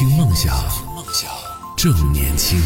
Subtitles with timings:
[0.00, 0.54] 听梦想，
[0.96, 1.30] 梦想
[1.76, 2.58] 正年轻。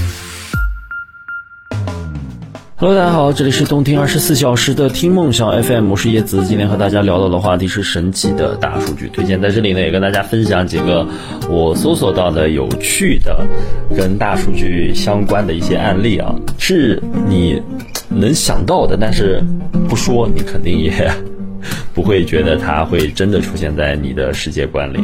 [2.76, 6.47] Hello，大家好，这里是动听二十四小时的听梦想 FM，我是叶子。
[6.47, 11.05] 今天和大家聊到的话题是神奇的大数据推荐，在这里呢也跟大家分享几个
[11.48, 13.45] 我搜索到的有趣的
[13.96, 17.61] 跟大数据相关的一些案例啊，是你
[18.09, 19.43] 能想到的，但是
[19.89, 21.12] 不说你肯定也。
[21.95, 24.99] 不会觉得它会真的出现在你的世界观里。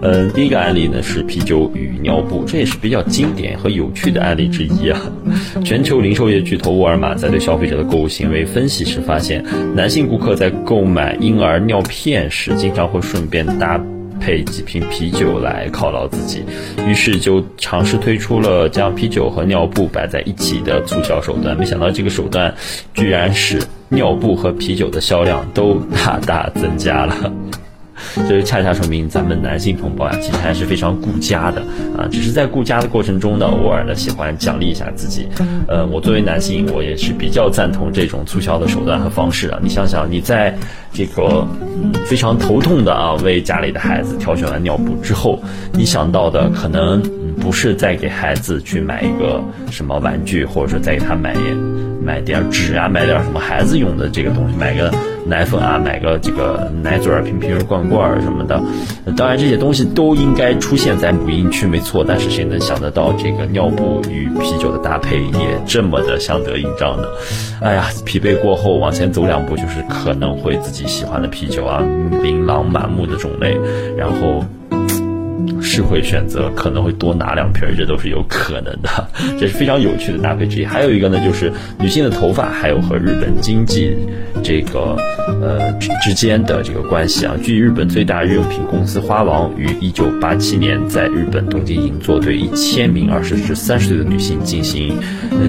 [0.00, 5.00] 嗯，第一个案例呢是啤酒与尿布，这也是比较经典和有趣的案例之一啊。
[5.64, 13.80] 全球零售业巨头沃尔玛在对消费者的购物行为分析时发现，男性顾客在购买婴儿尿片时，经常会顺便搭。
[14.20, 16.44] 配几瓶啤酒来犒劳自己，
[16.86, 21.56] 于是就尝试推出了将啤酒和尿布摆在一起的促销手段。
[21.56, 22.54] 没想到这个手段
[22.94, 27.32] 居然使尿布和啤酒的销量都大大增加了。
[28.28, 31.60] 这就恰恰说明咱们男性同胞啊，其实还是非常顾家的
[31.96, 32.08] 啊。
[32.10, 35.28] 只是在顾家的过程中呢，偶尔呢喜欢奖励一下自己。
[35.68, 39.58] 呃，我作为男性，我也是比较赞同这种促销的手段和方式的。
[39.62, 40.56] 你想想，你在
[40.92, 41.46] 这个
[42.04, 45.40] 非常头痛的啊为家里的孩子挑选完尿布之后，
[45.72, 47.02] 你想到的可能
[47.40, 51.34] 不是再给孩子去买一个什么玩具，或者说再给他买
[52.02, 54.92] 买点纸啊，买点什么孩子用的这个东西，买个
[55.28, 58.60] 奶粉啊，买个这个奶嘴儿、瓶瓶罐罐什么的。
[59.16, 62.04] 当然，这些东西都应该出现在母婴区，没错。
[62.06, 67.08] 但是谁能想得到这个尿布与啤酒的搭配也这么的相得益彰呢？
[67.60, 71.82] 哎呀，疲惫过后往前走两步，就是可能会自己喜欢的啤酒啊，
[72.22, 73.58] 琳琅满目的种类，
[73.96, 74.44] 然后。
[75.60, 78.88] 是会选择，可能会多拿两瓶，这都是有可能的，
[79.38, 80.64] 这是非常有趣的搭配之一。
[80.64, 83.96] 还有一个呢，就是女性的头发，还有和日本经济
[84.42, 84.96] 这个
[85.42, 87.34] 呃之间的这个关系啊。
[87.42, 94.96] 据日本最大日用品公司花王于一九八七年在日本东京银座对一千名二十至三十岁的女性进行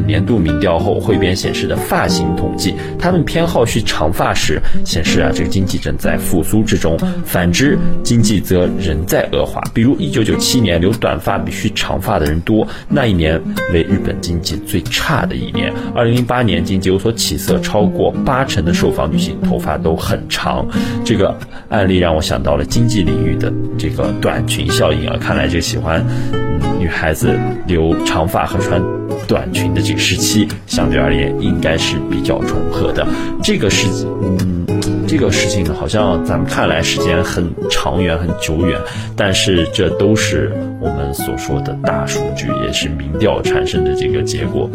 [0.05, 9.61] 年度民调后，汇编显示的发型统计，她们偏好蓄长发时，显示啊这个经济正在复苏之中；反之，经济则仍在恶化。
[9.77, 13.39] 比如一九九七年留短发比蓄长发的人多，那一年
[13.71, 15.71] 为日本经济最差的一年。
[15.93, 20.67] 二零零八年经济有所起色，超过八成的受访女性头发都很长。
[21.05, 21.37] 这个
[21.69, 25.15] 案例让我想到了经济领域的这个短裙效应啊！
[25.21, 27.37] 看来这喜欢、嗯、女孩子
[27.67, 28.81] 留长发和穿
[29.27, 33.07] 短裙的这个时期，相对而言应该是比较重合的。
[33.43, 33.85] 这个是
[34.23, 34.65] 嗯。
[35.07, 38.77] 这个事情呢，好像咱们看来时间很长远、很久远，
[39.15, 40.51] 但是这都是
[40.81, 44.69] 我们所说的大数据，也是民调产生的这个结果。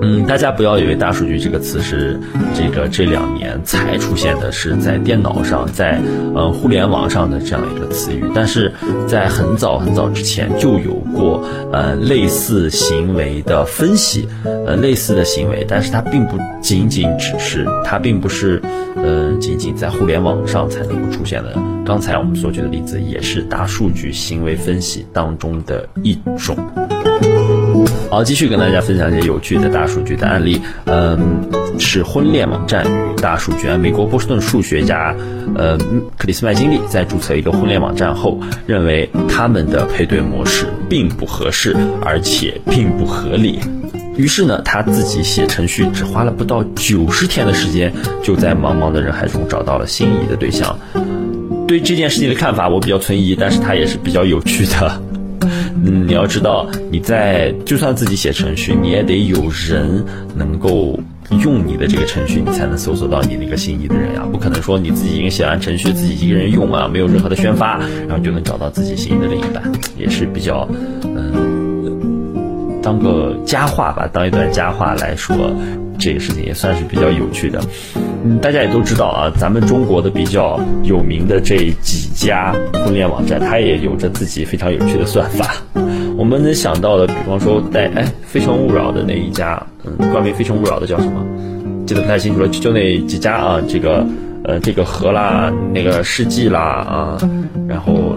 [0.00, 2.20] 嗯，大家不要以为大数据这个词是
[2.54, 6.00] 这个这两年才出现的，是在电脑上、在
[6.36, 8.72] 呃互联网上的这样一个词语，但是
[9.08, 18.62] 在很早很早之前就有过呃类似行为的分析，呃类似的行为，但是它并不仅仅只是，它并不是
[18.94, 21.56] 呃仅仅在互联网上才能够出现的。
[21.84, 26.56] 刚才我们所举的例子也是大数据行为分析当中的一种。
[28.10, 30.60] 好，继续跟大家分享一些有趣的大数据的案例。
[30.84, 31.18] 嗯，
[31.78, 33.76] 是婚恋网站与大数据啊。
[33.76, 35.14] 美国波士顿数学家
[35.54, 35.78] 呃
[36.16, 43.60] 克里斯麦金利在注册一个婚恋网站后，认为他们的配对模式并不合适，而且并不合理。
[44.18, 50.76] 于是呢，他自己写程序只花了不到九十天的时间，就在茫茫的人海中找到了心仪的对象。
[51.68, 55.02] 对这件事情的看法，我比较存疑，但是它也是比较有趣的。
[55.84, 60.98] 嗯，你要知道，你在就算自己写程序，你也得有人能够
[61.44, 64.26] 用你的这个程序，你才能搜索到你那个心仪的人呀。
[64.32, 67.78] 不可能说你自己已经写完程序，自己一个人用啊，没有任何的宣发，
[68.08, 69.62] 然后就能找到自己心仪的另一半，
[69.96, 70.68] 也是比较
[71.04, 71.47] 嗯，
[72.82, 75.36] 当个佳话吧，当一段佳话来说，
[75.98, 77.60] 这个事情也算是比较有趣的。
[78.24, 85.54] 嗯，大家也都知道啊，咱们中国的比较有名的这几家婚恋网站，它也有着自己非常有趣的算法。
[86.18, 91.24] 我们能想到的，比方说带哎《非诚勿扰》的那一家，嗯，冠名《非诚勿扰》的叫什么？
[91.86, 94.04] 记得不太清楚了，就那几家啊，这个
[94.44, 97.18] 呃这个和啦，那个世纪啦啊，
[97.68, 98.16] 然后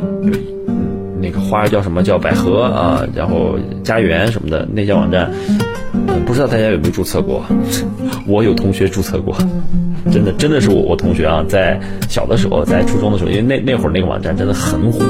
[1.22, 5.32] 那个花叫什么叫百合啊，然后家园什么的那家网站。
[6.26, 7.44] 不知道大家有没有注册过？
[8.26, 9.36] 我有同学注册过，
[10.12, 11.78] 真的真的是我我同学啊，在
[12.08, 15.04] 小的时候，在初中的时候，因为那那会儿那个网站真的很火，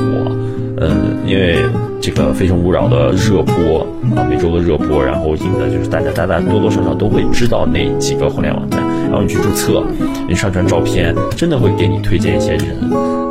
[0.78, 1.58] 嗯，因为
[2.02, 3.86] 这个《非诚勿扰》的热播
[4.16, 8.82] 啊，每周的热播，然后引的就是大家大家多多少少都会知道那几个互联网站，
[9.12, 9.84] 然后你去注册，
[10.26, 12.66] 你上传照片，真的会给你推荐一些人。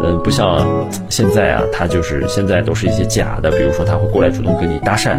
[0.03, 0.67] 嗯，不像
[1.09, 5.12] 现在啊，他就是现在都是一些假的，比如说他会过来主动跟你搭讪，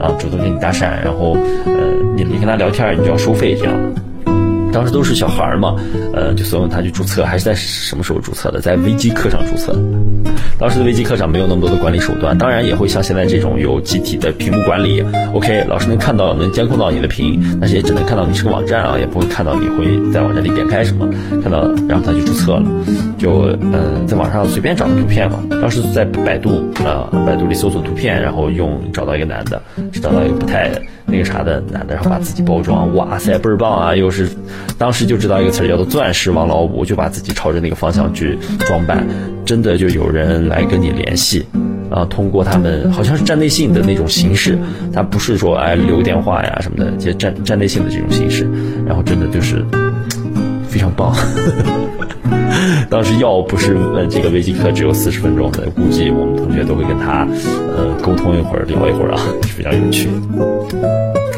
[0.00, 1.72] 啊，主动跟你搭讪，然后呃，
[2.16, 4.00] 你你跟他聊天，你就要收费这样的。
[4.72, 5.74] 当时都是小孩嘛，
[6.12, 8.60] 呃，就怂恿他去注册，还是在什么时候注册的？
[8.60, 9.72] 在微机课上注册。
[10.58, 15.02] 当时的微机课上没有那么多的管理手段，当然也会像现在这种有集体的屏幕管理。
[15.32, 21.08] OK，老师能看到、能监控到你的屏，但是也只能看到你是个网站啊，也不会看到你会在网站里点开什么。
[21.42, 22.64] 看到，然后他就注册了，
[23.16, 25.40] 就嗯，在网上随便找个图片嘛。
[25.62, 29.62] 当时在百度啊，百度里搜索图片，然后用找到一个男的，
[30.02, 30.70] 找到一个不太
[31.06, 33.96] 那个啥的男的，然后把自己包装，哇塞，倍儿棒啊！
[33.96, 34.28] 又是
[34.76, 39.06] 当时就知道一个词儿叫做“钻石王老五”，就把自己朝着那个方向去装扮，
[39.50, 41.44] 真的就有人来跟你联系。
[41.90, 44.56] 啊，通过他们好像是站内信的那种形式，
[44.92, 48.48] 他不是说哎留电话呀什么的，就站站内信的这种形式，
[48.86, 49.64] 然后真的就是
[50.68, 51.12] 非常棒。
[52.88, 57.26] 当时要不是呃这个微机课只有四十分钟的，估计我们同学都会跟他
[57.76, 60.08] 呃沟通一会儿聊一会儿啊，非常有趣。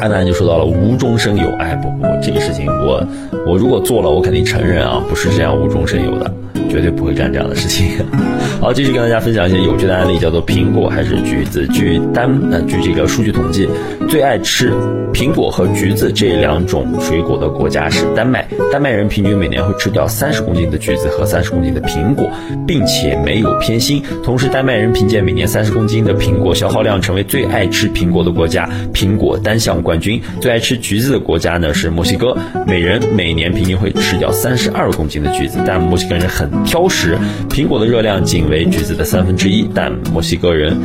[0.02, 3.02] 安南就说到了无中生有，哎不不，这个事情我
[3.46, 6.32] 我如果做了，我肯定承认啊，不是这样无中生有的。
[6.70, 7.86] 绝对不会干这样的事情。
[8.60, 11.66] 好，继续跟大家分享一些有趣的案例，叫做苹果还是橘子？
[11.68, 13.68] 据单呃据这个数据统计，
[14.08, 14.72] 最爱吃
[15.12, 18.46] 苹果和橘子这两种水果的国家是丹麦。
[18.70, 22.30] 丹麦人平均每年会吃掉三十公斤的橘子和三十公斤的苹果，
[22.66, 24.02] 并且没有偏心。
[24.24, 30.22] 同时，丹麦人凭借每年三十公斤的苹果消耗量，成为最爱吃苹果的国家，苹果单项冠军。
[30.40, 32.34] 最爱吃橘子的国家呢是墨西哥，
[32.66, 36.50] 每人每每年平均会吃掉三十二公斤的橘子，但墨西哥人很。
[36.64, 37.16] 挑食，
[37.48, 40.76] 苹果的热量仅为橘子的三分之一，但墨西哥人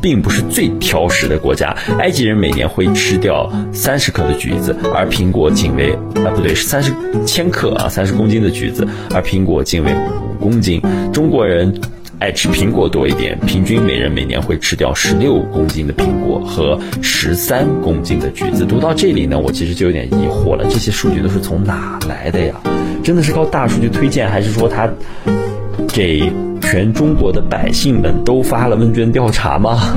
[0.00, 1.76] 并不是最挑食的国家。
[1.98, 5.92] 埃及人每年会吃掉三十克的橘子，而苹果仅为
[6.24, 6.92] 啊不对是三十
[7.26, 10.80] 千克啊三十公斤的橘子，而苹果仅为五公斤。
[11.12, 11.74] 中国人
[12.20, 18.66] 爱吃苹果多一点，平均每人每年会吃掉十六公斤的苹果和十三公斤的橘子。
[18.66, 22.54] 读到这里呢，我其实就有点疑惑了，这些数据都是从哪来的呀？
[23.02, 24.86] 真的是靠大数据推荐，还是说他
[25.88, 26.30] 给
[26.60, 29.96] 全中国的百姓们都发了问卷调查吗？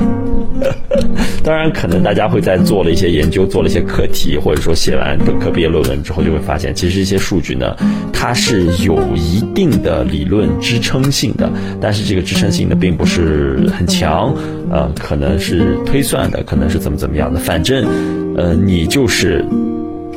[1.44, 7.76] 当然，可能大家会在做了一些研究、做了一些课题，或者说写完本科毕业论文之后，就会发现，其实这些数据呢，
[8.12, 14.34] 它是有一定的理论支撑性的，但是这个支撑性呢，并不是很强，
[14.70, 17.86] 呃，可能是推算的，可能是怎么怎么样的，反正，
[18.36, 19.44] 呃，你就是。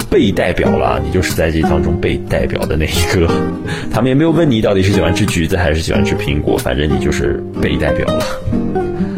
[0.10, 3.30] 被代表了，你就是在这当中被代表的那一个。
[3.92, 8.26] 他们也没有问你到底是喜欢吃橘子还是喜欢吃苹果，反正你就是被代表了。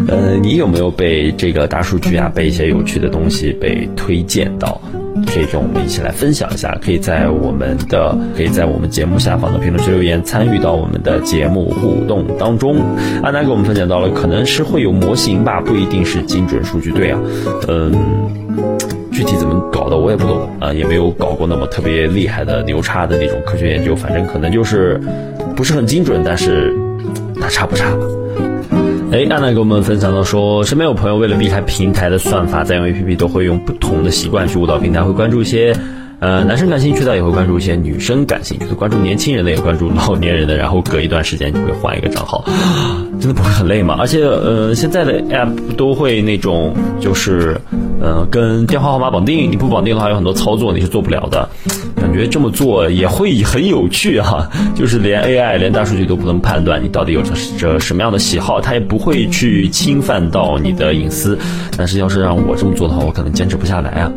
[0.10, 4.82] 呃，你有没有被这个大数据啊，被一些有趣的东西被推荐到？
[5.28, 12.78] 这种我们一起来分享一下，可以在我们的可以在我们节目下方的评论区留言，参与到我们的节目互动当中。
[13.22, 16.92] 安南给我们分享到了，可能是会有模型吧，不一定是精准数据。
[16.92, 17.20] 对啊，
[17.68, 17.94] 嗯。
[19.12, 24.98] 具体怎么搞的我也不懂啊，也没有搞过那么特别厉害的牛叉的那种科学研究，反正可能就是
[25.58, 26.74] 不是很精准，但是
[27.40, 28.49] 大差不差吧。
[29.12, 35.76] 哎，安娜给我们分享到说，身边有朋友为了避开平台的算法，在用 APP 都会用不同的习惯去误导平台，会关注一些。
[36.20, 42.44] 呃，男生感兴趣的也会关注一些女生感兴趣的，关注年轻人的也关注老年人的，然后隔一段时间就会换一个账号，
[43.22, 43.96] 真的不会很累吗？
[43.98, 47.58] 而且呃，现在的 app 都会那种就是
[48.02, 51.48] 呃跟电话号码绑定，你不绑定的话有很多操作你是做不了的，
[51.96, 57.22] 感觉这么做也会很有趣哈， 就是连 AI 连大数据都不能判断你到底有
[57.58, 61.38] 着什么样的喜好，它也不会去侵犯到你的隐私，
[61.78, 64.12] 但是要是让我这么做的话，我可能坚持不下来啊。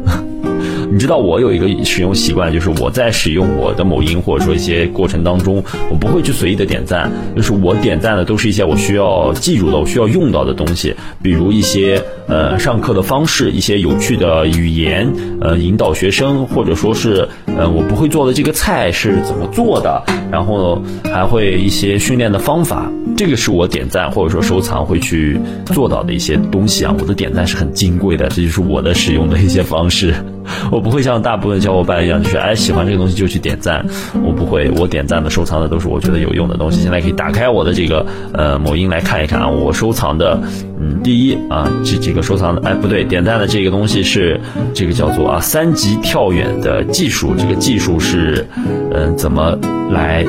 [0.92, 25.40] 你知道我有一个使用习惯，就是我在使用我的某音或者说一些过程当中，我不会去随意的点赞，就是我点赞的都是一些我需要记住的、我需要用到的东西，比如一些呃上课的方式、一些有趣的语言，呃引导学生，或者说是呃我不会做的这个菜是怎么做的，然后还会一些训练的方法，这个是我点赞或者说收藏会去
[25.72, 26.94] 做到的一些东西啊。
[27.00, 30.14] 我的点赞是很金贵的，这就是我的使用的一些方式。
[30.70, 33.84] 我不会像大部分小伙伴一样，就是哎喜欢这个东西就去点赞。
[34.24, 36.80] 我不会，我点赞的、收藏的都是我觉得有用的东西。
[36.80, 40.40] 现在可以打开我的这个呃某音来看一看啊，我收藏的，
[40.80, 44.40] 嗯，第一啊这这个收藏的，哎不对，点赞的这个东西是
[44.74, 47.34] 这个叫做啊三级跳远的技术。
[47.38, 48.46] 这个技术是
[48.92, 49.58] 嗯怎么
[49.90, 50.24] 来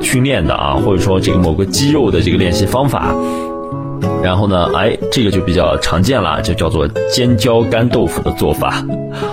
[0.00, 0.74] 训练的啊？
[0.74, 3.14] 或者说这个某个肌肉的这个练习方法。
[4.22, 8.82] 然后呢，哎，这个就比较常见了，就叫做尖椒干豆腐的做法。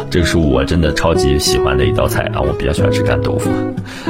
[0.09, 3.49] 这个是我真的超级喜欢的一道菜啊，我比较喜欢吃干豆腐。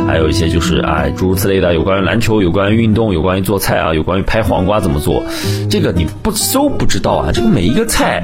[0.08, 5.24] 还有一些就是哎，诸如此类的，有关于篮球，有关于运动，有关于做菜啊，有关于拍黄瓜怎么做，
[5.70, 7.30] 这个你不都不知道啊？
[7.32, 8.24] 这个每一个菜，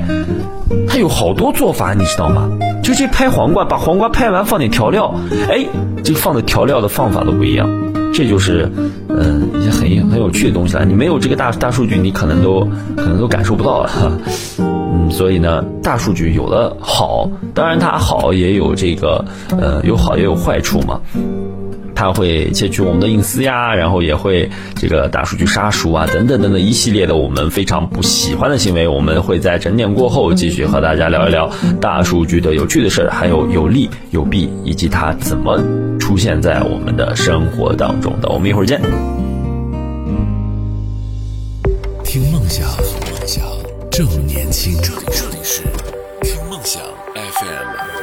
[0.87, 2.49] 它有好多做法，你知道吗？
[2.83, 5.13] 就这拍黄瓜，把黄瓜拍完放点调料，
[5.49, 5.65] 哎，
[6.03, 7.69] 这放的调料的方法都不一样。
[8.13, 8.69] 这就是，
[9.09, 10.83] 嗯，一些很很有趣的东西了。
[10.85, 13.89] 你没有这个大大数据，你可能都可能都感受不到了。
[14.59, 20.99] 嗯，所以呢，大数据有的好，当然它好也有这个，呃，有好也有坏处嘛。
[21.93, 28.87] 它会窃取我们的隐私呀，然后也会这个大数据杀熟啊，等等等等一系列的我们非常不喜欢的行为。
[28.87, 31.49] 我们会在整点过后继续和大家聊一聊
[31.81, 35.59] 大数据的有趣的事儿，还有有利有弊，以及它怎么
[36.07, 38.29] 出现在我们的生活当中的。
[38.29, 38.79] 我们一会儿见。
[42.01, 43.43] 听梦想，梦想
[43.91, 44.73] 正年轻。
[44.81, 45.63] 这里是
[46.21, 46.81] 听梦想
[47.13, 47.96] FM。